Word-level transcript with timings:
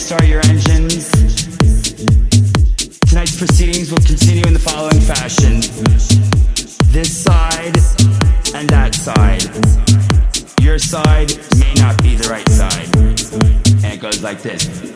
start 0.00 0.26
your 0.26 0.40
engines. 0.46 1.10
Tonight's 3.00 3.36
proceedings 3.36 3.90
will 3.90 3.98
continue 3.98 4.44
in 4.46 4.54
the 4.54 4.58
following 4.58 5.00
fashion 5.00 5.60
this 6.90 7.24
side 7.24 7.76
and 8.54 8.68
that 8.70 8.94
side. 8.94 9.44
Your 10.62 10.78
side 10.78 11.36
may 11.58 11.74
not 11.74 12.02
be 12.02 12.16
the 12.16 12.28
right 12.30 12.48
side. 12.48 12.88
And 13.84 13.94
it 13.94 14.00
goes 14.00 14.22
like 14.22 14.40
this. 14.42 14.89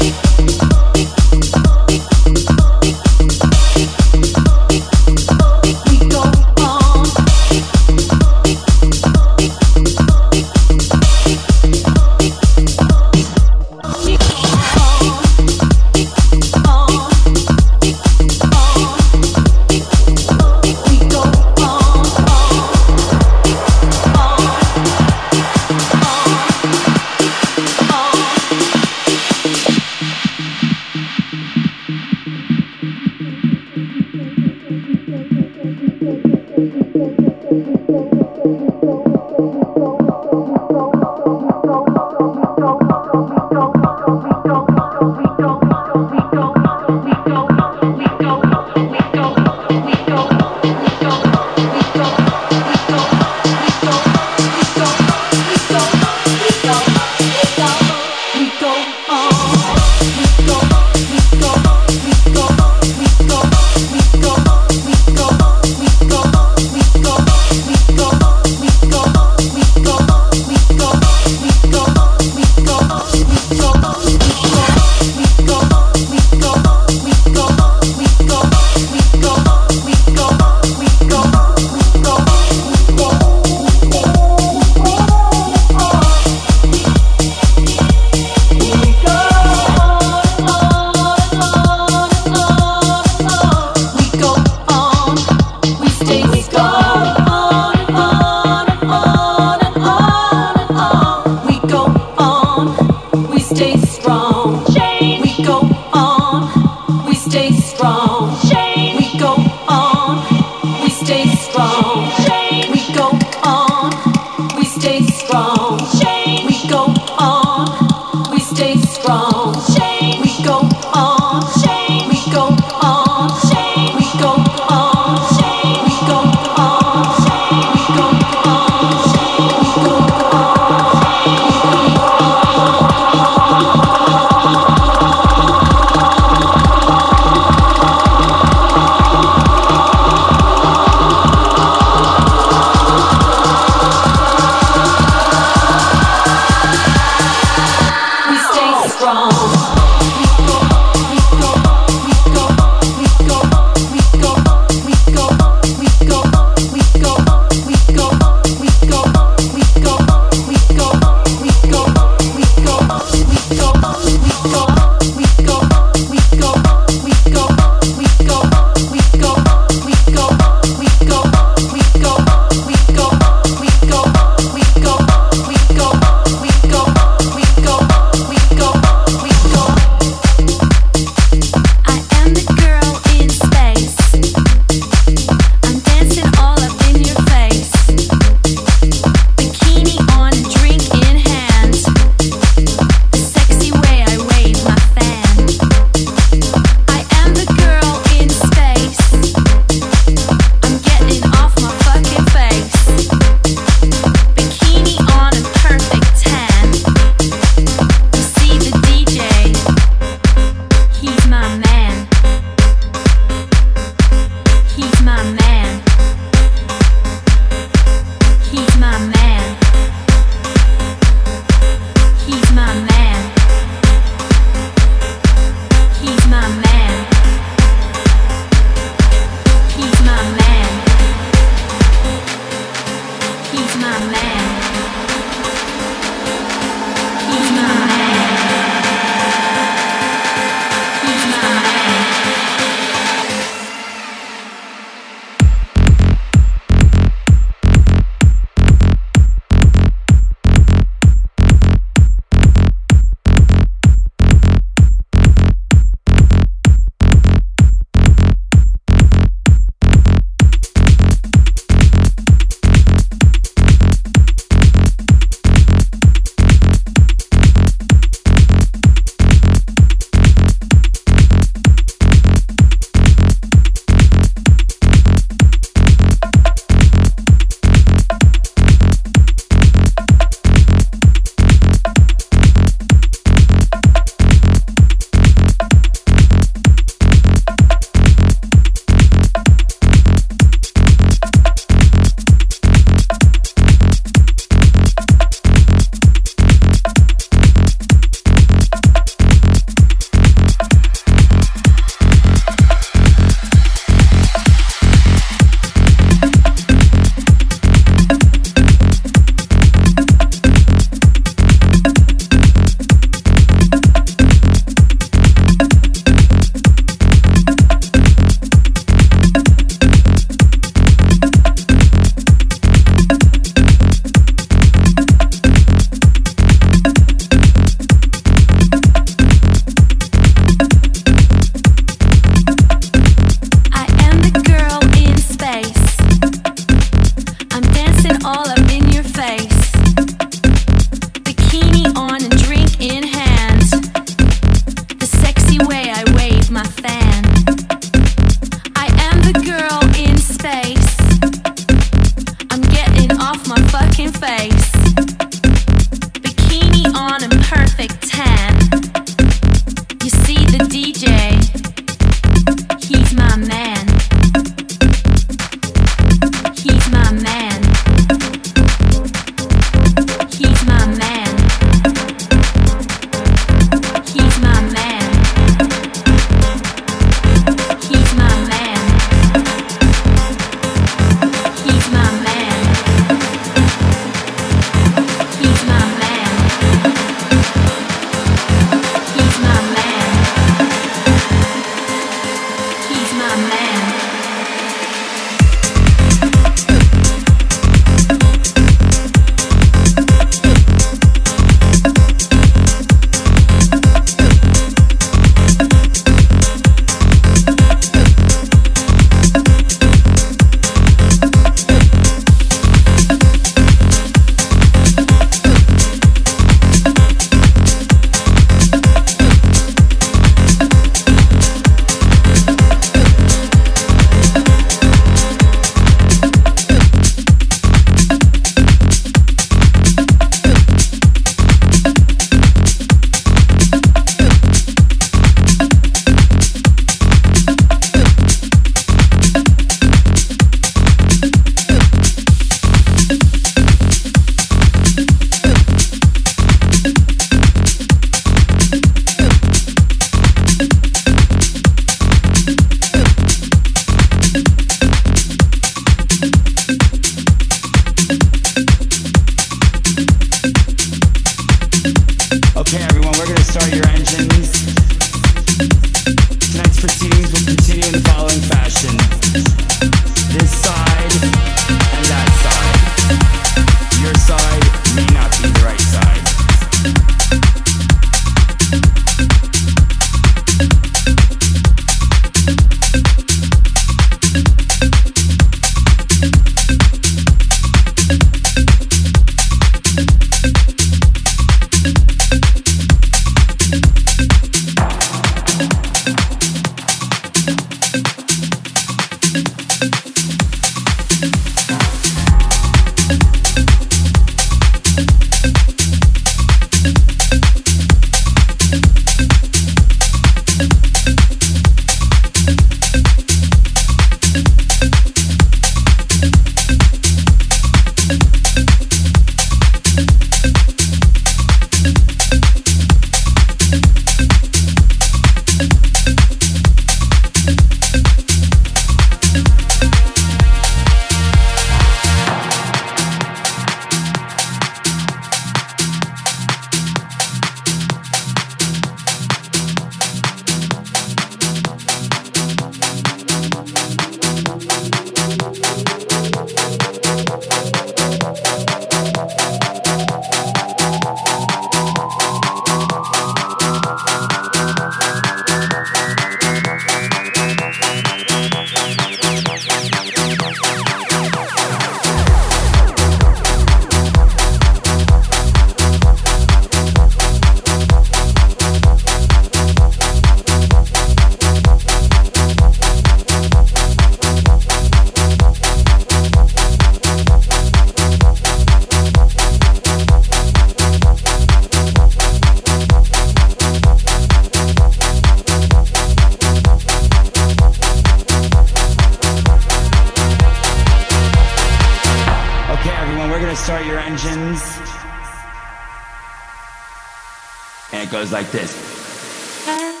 Goes 598.11 598.31
like 598.33 598.51
this. 598.51 600.00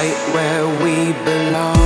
right 0.00 0.34
where 0.34 0.66
we 0.82 1.12
belong. 1.24 1.79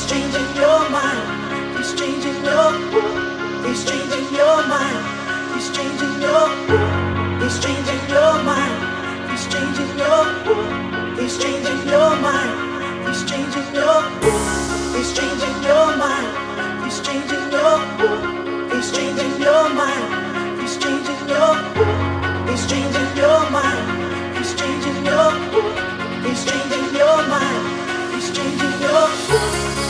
He's 0.00 0.08
changing 0.08 0.56
your 0.56 0.80
mind. 0.88 1.76
He's 1.76 1.92
changing 1.92 2.40
your. 2.42 2.72
He's 3.68 3.84
changing 3.84 4.32
your 4.32 4.64
mind. 4.64 4.96
He's 5.52 5.68
changing 5.76 6.24
your. 6.24 6.48
He's 7.38 7.58
changing 7.60 8.08
your 8.08 8.40
mind. 8.40 8.80
He's 9.30 9.44
changing 9.44 9.92
your. 10.00 10.24
He's 11.20 11.36
changing 11.36 11.84
your 11.92 12.16
mind. 12.16 13.04
He's 13.04 13.20
changing 13.26 13.74
your. 13.76 14.00
He's 14.88 15.12
changing 15.12 15.60
your 15.68 15.92
mind. 16.00 16.32
He's 16.86 16.96
changing 17.02 17.50
your. 17.52 17.76
He's 18.72 18.88
changing 18.96 19.36
your 19.36 19.68
mind. 19.68 20.60
He's 20.62 20.78
changing 28.30 28.80
your 28.80 29.89